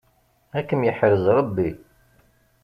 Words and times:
Ad 0.57 0.63
kem-yeḥrez 0.67 1.23
Ṛebbi. 1.37 1.69